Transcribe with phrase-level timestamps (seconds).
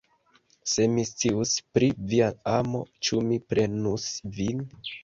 [0.71, 4.71] Se mi scius pri via amo, ĉu mi prenus vin!